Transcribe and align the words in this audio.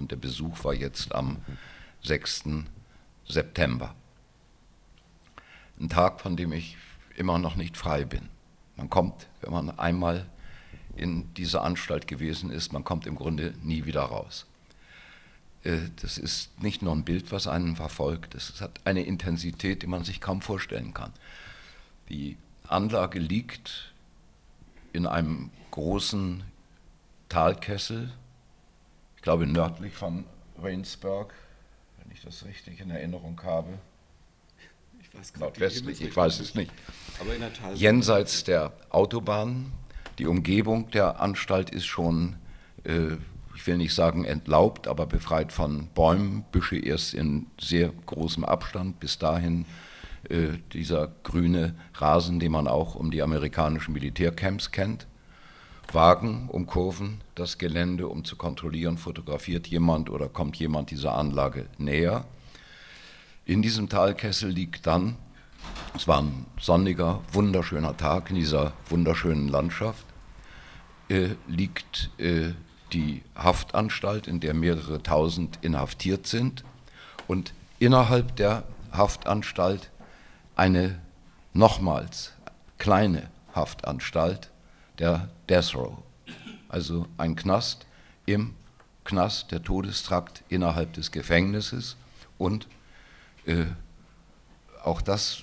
und 0.00 0.10
der 0.10 0.16
Besuch 0.16 0.64
war 0.64 0.74
jetzt 0.74 1.14
am 1.14 1.36
6. 2.02 2.44
September. 3.28 3.94
Ein 5.78 5.88
Tag, 5.88 6.20
von 6.20 6.36
dem 6.36 6.52
ich 6.52 6.76
immer 7.16 7.38
noch 7.38 7.54
nicht 7.54 7.76
frei 7.76 8.04
bin. 8.04 8.28
Man 8.76 8.90
kommt, 8.90 9.28
wenn 9.42 9.52
man 9.52 9.78
einmal 9.78 10.26
in 10.96 11.32
dieser 11.34 11.62
Anstalt 11.62 12.06
gewesen 12.06 12.50
ist, 12.50 12.72
man 12.72 12.82
kommt 12.82 13.06
im 13.06 13.14
Grunde 13.14 13.54
nie 13.62 13.84
wieder 13.84 14.02
raus. 14.02 14.46
Äh, 15.62 15.78
das 16.00 16.18
ist 16.18 16.62
nicht 16.62 16.82
nur 16.82 16.94
ein 16.94 17.04
Bild, 17.04 17.30
was 17.30 17.46
einen 17.46 17.76
verfolgt, 17.76 18.34
das 18.34 18.60
hat 18.60 18.80
eine 18.84 19.02
Intensität, 19.02 19.82
die 19.82 19.86
man 19.86 20.04
sich 20.04 20.20
kaum 20.20 20.40
vorstellen 20.40 20.94
kann. 20.94 21.12
Die 22.08 22.36
Anlage 22.66 23.18
liegt 23.18 23.92
in 24.92 25.06
einem 25.06 25.50
großen 25.70 26.42
Talkessel, 27.28 28.12
ich 29.20 29.22
glaube 29.24 29.46
nördlich 29.46 29.92
von 29.92 30.24
Waynesburg, 30.56 31.34
wenn 31.98 32.10
ich 32.10 32.22
das 32.22 32.46
richtig 32.46 32.80
in 32.80 32.90
Erinnerung 32.90 33.38
habe. 33.44 33.68
Ich 34.98 35.14
weiß 35.14 35.36
Nordwestlich, 35.36 36.00
ich 36.00 36.16
weiß 36.16 36.40
es 36.40 36.54
nicht. 36.54 36.72
Aber 37.20 37.34
in 37.34 37.42
der 37.42 37.52
Tal 37.52 37.74
Jenseits 37.74 38.44
der 38.44 38.72
Autobahn. 38.88 39.72
Die 40.18 40.26
Umgebung 40.26 40.90
der 40.92 41.20
Anstalt 41.20 41.68
ist 41.68 41.84
schon, 41.84 42.36
äh, 42.84 43.18
ich 43.54 43.66
will 43.66 43.76
nicht 43.76 43.92
sagen 43.92 44.24
entlaubt, 44.24 44.88
aber 44.88 45.04
befreit 45.04 45.52
von 45.52 45.88
Bäumen, 45.88 46.46
Büsche 46.50 46.78
erst 46.78 47.12
in 47.12 47.44
sehr 47.60 47.92
großem 48.06 48.46
Abstand. 48.46 49.00
Bis 49.00 49.18
dahin 49.18 49.66
äh, 50.30 50.56
dieser 50.72 51.12
grüne 51.24 51.74
Rasen, 51.92 52.40
den 52.40 52.52
man 52.52 52.66
auch 52.66 52.94
um 52.94 53.10
die 53.10 53.20
amerikanischen 53.20 53.92
Militärcamps 53.92 54.70
kennt. 54.70 55.06
Wagen 55.94 56.48
umkurven 56.48 57.20
das 57.34 57.58
Gelände, 57.58 58.08
um 58.08 58.24
zu 58.24 58.36
kontrollieren, 58.36 58.98
fotografiert 58.98 59.66
jemand 59.66 60.10
oder 60.10 60.28
kommt 60.28 60.56
jemand 60.56 60.90
dieser 60.90 61.14
Anlage 61.14 61.66
näher. 61.78 62.24
In 63.44 63.62
diesem 63.62 63.88
Talkessel 63.88 64.50
liegt 64.50 64.86
dann, 64.86 65.16
es 65.94 66.06
war 66.06 66.22
ein 66.22 66.46
sonniger, 66.60 67.20
wunderschöner 67.32 67.96
Tag 67.96 68.30
in 68.30 68.36
dieser 68.36 68.72
wunderschönen 68.88 69.48
Landschaft, 69.48 70.06
äh, 71.08 71.30
liegt 71.48 72.10
äh, 72.18 72.52
die 72.92 73.22
Haftanstalt, 73.34 74.26
in 74.26 74.40
der 74.40 74.54
mehrere 74.54 75.02
tausend 75.02 75.58
inhaftiert 75.62 76.26
sind 76.26 76.64
und 77.26 77.52
innerhalb 77.78 78.36
der 78.36 78.64
Haftanstalt 78.92 79.90
eine 80.56 81.00
nochmals 81.52 82.32
kleine 82.78 83.30
Haftanstalt, 83.54 84.49
der 85.00 85.28
Death 85.48 85.74
Row, 85.74 85.98
also 86.68 87.06
ein 87.16 87.34
Knast 87.34 87.86
im 88.26 88.54
Knast, 89.02 89.50
der 89.50 89.62
Todestrakt 89.62 90.44
innerhalb 90.48 90.92
des 90.92 91.10
Gefängnisses 91.10 91.96
und 92.38 92.68
äh, 93.46 93.64
auch 94.84 95.00
das 95.00 95.42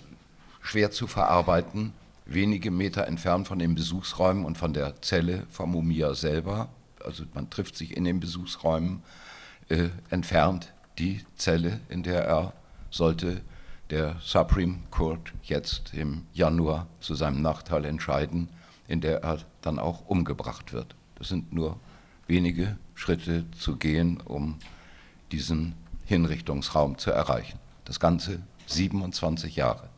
schwer 0.62 0.92
zu 0.92 1.08
verarbeiten, 1.08 1.92
wenige 2.26 2.72
Meter 2.72 3.08
entfernt 3.08 3.48
von 3.48 3.60
den 3.60 3.76
Besuchsräumen 3.76 4.46
und 4.46 4.58
von 4.58 4.74
der 4.74 5.02
Zelle 5.02 5.48
von 5.50 5.72
Mumia 5.72 6.14
selber, 6.14 6.70
also 7.04 7.24
man 7.34 7.50
trifft 7.50 7.76
sich 7.76 7.98
in 7.98 8.04
den 8.04 8.20
Besuchsräumen, 8.20 9.02
äh, 9.70 9.90
entfernt 10.10 10.72
die 11.00 11.26
Zelle, 11.36 11.80
in 11.90 12.04
der 12.04 12.24
er 12.26 12.54
sollte. 12.92 13.42
Der 13.90 14.18
Supreme 14.22 14.80
Court 14.92 15.32
jetzt 15.44 15.94
im 15.94 16.26
Januar 16.34 16.88
zu 17.00 17.16
seinem 17.16 17.42
Nachteil 17.42 17.86
entscheiden, 17.86 18.50
in 18.88 19.02
der 19.02 19.24
er 19.24 19.40
dann 19.62 19.80
auch 19.80 20.08
umgebracht 20.08 20.74
wird. 20.74 20.96
Das 21.16 21.28
sind 21.30 21.54
nur 21.54 21.80
wenige 22.28 22.78
Schritte 22.96 23.46
zu 23.52 23.78
gehen, 23.78 24.20
um 24.22 24.58
diesen 25.32 25.76
Hinrichtungsraum 26.06 26.98
zu 26.98 27.12
erreichen. 27.12 27.60
Das 27.86 28.00
Ganze 28.00 28.42
27 28.68 29.56
Jahre. 29.56 29.90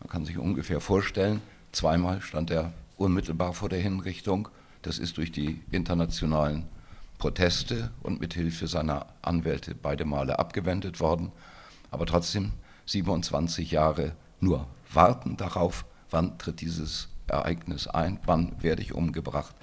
Man 0.00 0.08
kann 0.08 0.24
sich 0.24 0.38
ungefähr 0.38 0.80
vorstellen, 0.80 1.42
zweimal 1.72 2.22
stand 2.22 2.50
er 2.50 2.72
unmittelbar 2.96 3.52
vor 3.52 3.68
der 3.68 3.80
Hinrichtung. 3.80 4.48
Das 4.82 4.98
ist 4.98 5.18
durch 5.18 5.30
die 5.30 5.60
internationalen 5.70 6.66
Proteste 7.18 7.90
und 8.02 8.20
mit 8.20 8.32
Hilfe 8.32 8.66
seiner 8.66 9.06
Anwälte 9.20 9.74
beide 9.74 10.06
Male 10.06 10.38
abgewendet 10.38 11.00
worden. 11.00 11.32
Aber 11.90 12.06
trotzdem 12.06 12.52
27 12.86 13.70
Jahre 13.70 14.12
nur 14.40 14.66
warten 14.92 15.36
darauf, 15.36 15.84
wann 16.10 16.38
tritt 16.38 16.62
dieses 16.62 17.09
Ereignis 17.30 17.86
ein, 17.86 18.18
wann 18.24 18.62
werde 18.62 18.82
ich 18.82 18.94
umgebracht. 18.94 19.54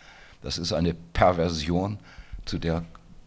Das 0.41 0.57
ist 0.57 0.73
eine 0.73 0.93
Perversion, 0.93 1.99
zu 2.45 2.57
der, 2.57 2.83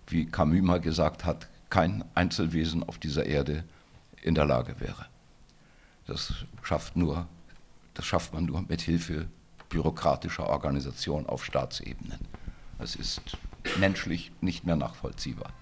wie 0.07 0.27
Camus 0.27 0.63
mal 0.63 0.81
gesagt 0.81 1.25
hat, 1.25 1.49
kein 1.69 2.05
Einzelwesen 2.15 2.83
auf 2.83 2.99
dieser 2.99 3.27
Erde 3.27 3.65
in 4.23 4.35
der 4.35 4.45
Lage 4.45 4.81
wäre. 4.81 5.07
Das 6.07 6.33
schafft, 6.63 6.97
nur, 6.97 7.27
das 7.95 8.05
schafft 8.05 8.35
man 8.35 8.45
nur 8.45 8.63
mit 8.63 8.81
Hilfe 8.81 9.29
bürokratischer 9.69 10.49
Organisation 10.49 11.27
auf 11.27 11.45
Staatsebenen. 11.45 12.19
Das 12.79 12.97
ist 12.97 13.21
menschlich 13.79 14.33
nicht 14.41 14.67
mehr 14.67 14.77
nachvollziehbar. 14.77 15.53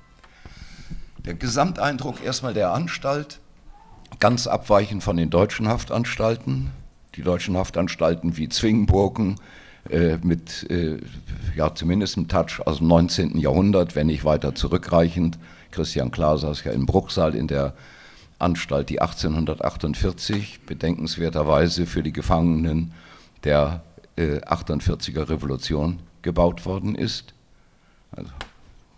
Der 1.18 1.34
Gesamteindruck 1.34 2.22
erstmal 2.22 2.54
der 2.54 2.72
Anstalt, 2.72 3.40
ganz 4.18 4.46
abweichend 4.46 5.02
von 5.02 5.16
den 5.16 5.30
deutschen 5.30 5.68
Haftanstalten. 5.68 6.70
Die 7.18 7.24
deutschen 7.24 7.56
Haftanstalten 7.56 8.36
wie 8.36 8.48
Zwingenburgen 8.48 9.40
äh, 9.90 10.18
mit 10.22 10.70
äh, 10.70 10.98
ja, 11.56 11.74
zumindest 11.74 12.16
einem 12.16 12.28
Touch 12.28 12.64
aus 12.64 12.78
dem 12.78 12.86
19. 12.86 13.38
Jahrhundert, 13.38 13.96
wenn 13.96 14.06
nicht 14.06 14.24
weiter 14.24 14.54
zurückreichend. 14.54 15.36
Christian 15.72 16.12
Klar 16.12 16.38
saß 16.38 16.62
ja 16.62 16.70
in 16.70 16.86
Bruchsal 16.86 17.34
in 17.34 17.48
der 17.48 17.74
Anstalt, 18.38 18.88
die 18.88 19.00
1848 19.00 20.60
bedenkenswerterweise 20.64 21.86
für 21.86 22.04
die 22.04 22.12
Gefangenen 22.12 22.92
der 23.42 23.82
äh, 24.14 24.36
48er 24.38 25.28
Revolution 25.28 25.98
gebaut 26.22 26.66
worden 26.66 26.94
ist. 26.94 27.34
Also, 28.12 28.30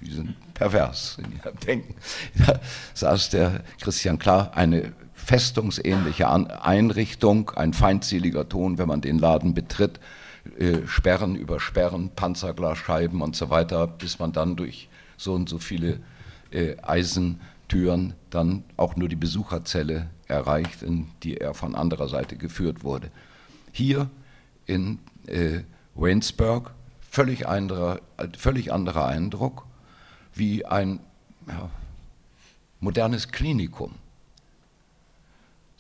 die 0.03 0.11
sind 0.11 0.35
pervers 0.53 1.17
in 1.25 1.39
ihrem 1.39 1.59
Denken. 1.61 1.95
Da 2.47 2.61
saß 2.93 3.31
der 3.31 3.63
Christian 3.81 4.19
Klar, 4.19 4.51
eine 4.55 4.93
festungsähnliche 5.31 6.29
Einrichtung, 6.29 7.51
ein 7.51 7.73
feindseliger 7.73 8.49
Ton, 8.49 8.79
wenn 8.79 8.89
man 8.89 9.01
den 9.01 9.17
Laden 9.17 9.55
betritt, 9.55 10.01
äh, 10.59 10.79
Sperren 10.89 11.37
über 11.37 11.61
Sperren, 11.61 12.11
Panzerglasscheiben 12.17 13.23
und 13.23 13.37
so 13.37 13.49
weiter, 13.49 13.87
bis 13.87 14.19
man 14.19 14.33
dann 14.33 14.57
durch 14.57 14.89
so 15.17 15.35
und 15.35 15.49
so 15.49 15.61
viele 15.61 16.01
äh, 16.51 16.75
Eisentüren 16.83 18.15
dann 18.31 18.65
auch 18.77 18.97
nur 18.97 19.09
die 19.09 19.15
Besucherzelle 19.15 20.11
erreicht, 20.27 20.83
in 20.83 21.07
die 21.23 21.37
er 21.37 21.55
von 21.55 21.77
anderer 21.77 22.09
Seite 22.09 22.35
geführt 22.35 22.83
wurde. 22.83 23.13
Hier 23.71 24.11
in 24.67 24.99
äh, 25.29 25.61
Waynesburg 25.95 26.73
völlig 27.09 27.47
anderer, 27.47 28.01
völlig 28.37 28.73
anderer 28.73 29.07
Eindruck, 29.07 29.65
wie 30.35 30.67
ein 30.67 30.99
ja, 31.47 31.71
modernes 32.81 33.29
Klinikum 33.29 33.95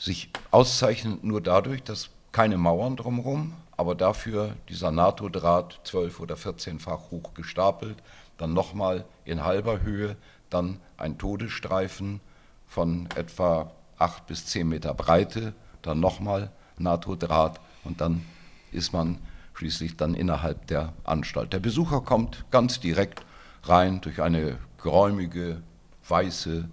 sich 0.00 0.30
auszeichnet 0.50 1.22
nur 1.24 1.42
dadurch, 1.42 1.82
dass 1.82 2.08
keine 2.32 2.56
Mauern 2.56 2.96
drumherum, 2.96 3.52
aber 3.76 3.94
dafür 3.94 4.56
dieser 4.68 4.90
NATO-Draht 4.90 5.80
zwölf- 5.84 6.20
oder 6.20 6.36
14-fach 6.36 7.10
hoch 7.10 7.34
gestapelt, 7.34 7.96
dann 8.38 8.54
nochmal 8.54 9.04
in 9.26 9.44
halber 9.44 9.82
Höhe, 9.82 10.16
dann 10.48 10.80
ein 10.96 11.18
Todesstreifen 11.18 12.20
von 12.66 13.08
etwa 13.14 13.72
acht 13.98 14.26
bis 14.26 14.46
zehn 14.46 14.68
Meter 14.68 14.94
Breite, 14.94 15.52
dann 15.82 16.00
nochmal 16.00 16.50
NATO-Draht 16.78 17.60
und 17.84 18.00
dann 18.00 18.24
ist 18.72 18.94
man 18.94 19.18
schließlich 19.52 19.98
dann 19.98 20.14
innerhalb 20.14 20.66
der 20.68 20.94
Anstalt. 21.04 21.52
Der 21.52 21.58
Besucher 21.58 22.00
kommt 22.00 22.46
ganz 22.50 22.80
direkt 22.80 23.22
rein 23.64 24.00
durch 24.00 24.22
eine 24.22 24.56
geräumige, 24.82 25.60
weiße, 26.08 26.70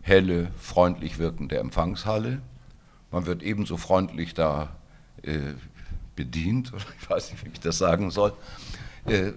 helle, 0.00 0.50
freundlich 0.58 1.18
wirkende 1.18 1.58
Empfangshalle. 1.58 2.40
Man 3.14 3.26
wird 3.26 3.44
ebenso 3.44 3.76
freundlich 3.76 4.34
da 4.34 4.70
äh, 5.22 5.54
bedient, 6.16 6.72
ich 7.00 7.08
weiß 7.08 7.30
nicht, 7.30 7.44
wie 7.44 7.50
ich 7.50 7.60
das 7.60 7.78
sagen 7.78 8.10
soll, 8.10 8.32
äh, 9.06 9.30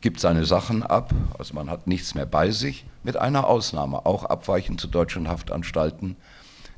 gibt 0.00 0.20
seine 0.20 0.44
Sachen 0.44 0.84
ab, 0.84 1.12
also 1.36 1.52
man 1.52 1.68
hat 1.68 1.88
nichts 1.88 2.14
mehr 2.14 2.24
bei 2.24 2.52
sich, 2.52 2.86
mit 3.02 3.16
einer 3.16 3.48
Ausnahme, 3.48 4.06
auch 4.06 4.22
abweichend 4.22 4.80
zu 4.80 4.86
deutschen 4.86 5.26
Haftanstalten. 5.26 6.14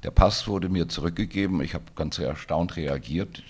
Der 0.04 0.10
Pass 0.10 0.48
wurde 0.48 0.70
mir 0.70 0.88
zurückgegeben, 0.88 1.60
ich 1.60 1.74
habe 1.74 1.84
ganz 1.94 2.18
erstaunt 2.18 2.76
reagiert, 2.76 3.42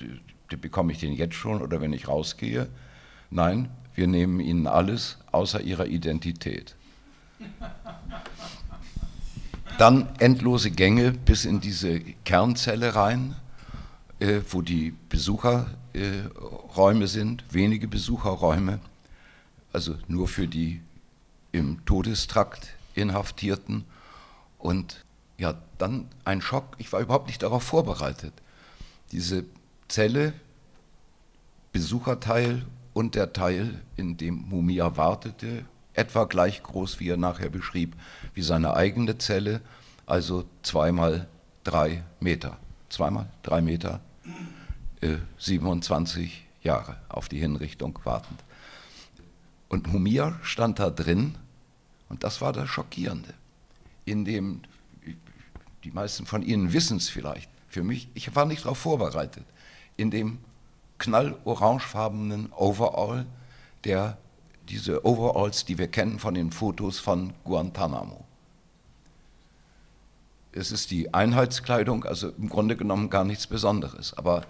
bekomme 0.60 0.90
ich 0.90 0.98
den 0.98 1.12
jetzt 1.12 1.36
schon 1.36 1.62
oder 1.62 1.80
wenn 1.80 1.92
ich 1.92 2.08
rausgehe? 2.08 2.68
Nein, 3.30 3.70
wir 3.94 4.08
nehmen 4.08 4.40
Ihnen 4.40 4.66
alles 4.66 5.18
außer 5.30 5.60
Ihrer 5.60 5.86
Identität. 5.86 6.74
Dann 9.78 10.08
endlose 10.19 10.72
Gänge 10.72 11.12
bis 11.12 11.44
in 11.44 11.60
diese 11.60 12.00
Kernzelle 12.00 12.96
rein, 12.96 13.36
äh, 14.19 14.40
wo 14.50 14.60
die 14.60 14.92
Besucherräume 15.08 17.04
äh, 17.04 17.06
sind, 17.06 17.44
wenige 17.50 17.86
Besucherräume, 17.86 18.80
also 19.72 19.94
nur 20.08 20.26
für 20.26 20.48
die 20.48 20.80
im 21.52 21.84
Todestrakt 21.84 22.75
inhaftierten. 22.94 23.84
Und 24.58 25.04
ja, 25.38 25.54
dann 25.78 26.08
ein 26.24 26.42
Schock. 26.42 26.74
Ich 26.78 26.92
war 26.92 26.98
überhaupt 26.98 27.28
nicht 27.28 27.44
darauf 27.44 27.62
vorbereitet. 27.62 28.32
Diese 29.12 29.44
Zelle, 29.86 30.32
Besucherteil 31.70 32.66
und 32.94 33.14
der 33.14 33.32
Teil, 33.32 33.81
in 33.94 34.16
dem 34.16 34.48
Mumia 34.48 34.96
wartete, 34.96 35.64
etwa 35.98 36.24
gleich 36.24 36.62
groß, 36.62 37.00
wie 37.00 37.08
er 37.10 37.16
nachher 37.16 37.50
beschrieb, 37.50 37.96
wie 38.32 38.42
seine 38.42 38.74
eigene 38.74 39.18
Zelle, 39.18 39.60
also 40.06 40.44
zweimal 40.62 41.26
drei 41.64 42.04
Meter. 42.20 42.56
Zweimal 42.88 43.28
drei 43.42 43.60
Meter, 43.60 44.00
äh, 45.00 45.16
27 45.38 46.46
Jahre 46.62 46.96
auf 47.08 47.28
die 47.28 47.38
Hinrichtung 47.38 47.98
wartend. 48.04 48.42
Und 49.68 49.92
Mumia 49.92 50.38
stand 50.42 50.78
da 50.78 50.88
drin, 50.88 51.34
und 52.08 52.24
das 52.24 52.40
war 52.40 52.52
das 52.52 52.68
Schockierende, 52.68 53.34
in 54.04 54.24
dem, 54.24 54.62
die 55.84 55.90
meisten 55.90 56.24
von 56.24 56.42
Ihnen 56.42 56.72
wissen 56.72 56.96
es 56.96 57.08
vielleicht, 57.08 57.50
für 57.68 57.82
mich, 57.82 58.08
ich 58.14 58.34
war 58.34 58.46
nicht 58.46 58.64
darauf 58.64 58.78
vorbereitet, 58.78 59.44
in 59.96 60.10
dem 60.10 60.38
knallorangefarbenen 60.98 62.52
Overall, 62.52 63.26
der 63.84 64.16
diese 64.69 65.05
Overalls, 65.05 65.65
die 65.65 65.79
wir 65.79 65.88
kennen 65.88 66.19
von 66.19 66.35
den 66.35 66.50
Fotos 66.50 66.99
von 66.99 67.32
Guantanamo. 67.44 68.25
Es 70.53 70.73
ist 70.73 70.91
die 70.91 71.12
Einheitskleidung, 71.15 72.05
also 72.05 72.31
im 72.31 72.49
Grunde 72.49 72.76
genommen 72.76 73.11
gar 73.11 73.25
nichts 73.25 73.47
Besonderes. 73.47 74.15
Aber 74.15 74.44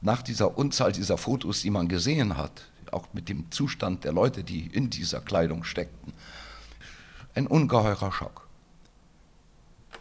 nach 0.00 0.22
dieser 0.22 0.56
Unzahl 0.56 0.92
dieser 0.92 1.18
Fotos, 1.18 1.62
die 1.62 1.70
man 1.70 1.88
gesehen 1.88 2.36
hat, 2.36 2.68
auch 2.90 3.06
mit 3.12 3.28
dem 3.28 3.50
Zustand 3.50 4.04
der 4.04 4.12
Leute, 4.12 4.44
die 4.44 4.66
in 4.66 4.90
dieser 4.90 5.20
Kleidung 5.20 5.64
steckten, 5.64 6.12
ein 7.34 7.46
ungeheurer 7.46 8.12
Schock, 8.12 8.46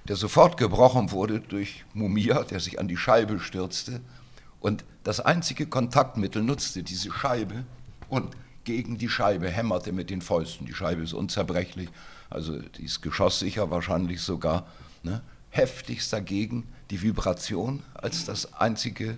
der 0.06 0.16
sofort 0.16 0.58
gebrochen 0.58 1.12
wurde 1.12 1.40
durch 1.40 1.86
Mumia, 1.94 2.44
der 2.44 2.60
sich 2.60 2.80
an 2.80 2.88
die 2.88 2.98
Scheibe 2.98 3.40
stürzte 3.40 4.02
und 4.60 4.84
das 5.04 5.20
einzige 5.20 5.66
Kontaktmittel 5.66 6.44
nutzte, 6.44 6.84
diese 6.84 7.12
Scheibe, 7.12 7.66
und 8.10 8.36
gegen 8.64 8.98
die 8.98 9.10
Scheibe 9.10 9.50
hämmerte 9.50 9.92
mit 9.92 10.10
den 10.10 10.22
Fäusten. 10.22 10.66
Die 10.66 10.74
Scheibe 10.74 11.02
ist 11.02 11.14
unzerbrechlich, 11.14 11.90
also 12.30 12.60
die 12.60 12.86
ist 12.86 13.02
geschosssicher 13.02 13.70
wahrscheinlich 13.72 14.22
sogar. 14.22 14.68
Ne? 15.04 15.22
Heftigst 15.50 16.14
dagegen 16.14 16.68
die 16.90 17.02
Vibration 17.02 17.84
als 17.94 18.26
das 18.26 18.54
einzige, 18.54 19.18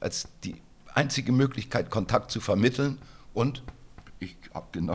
als 0.00 0.28
die 0.44 0.56
einzige 0.94 1.32
Möglichkeit, 1.32 1.90
Kontakt 1.90 2.30
zu 2.30 2.40
vermitteln 2.40 2.98
und 3.34 3.62
ich 4.18 4.36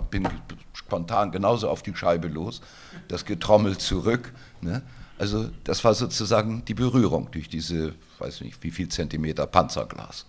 bin 0.10 0.28
spontan 0.74 1.32
genauso 1.32 1.70
auf 1.70 1.84
die 1.84 1.96
Scheibe 1.96 2.28
los, 2.28 2.62
das 3.08 3.26
Getrommel 3.26 3.78
zurück. 3.78 4.34
Ne? 4.62 4.82
Also 5.20 5.52
das 5.64 5.84
war 5.84 5.94
sozusagen 5.94 6.66
die 6.66 6.74
Berührung 6.74 7.30
durch 7.32 7.48
diese, 7.48 7.94
weiß 8.18 8.42
nicht 8.42 8.64
wie 8.64 8.72
viel 8.72 8.90
Zentimeter 8.90 9.46
Panzerglas. 9.46 10.26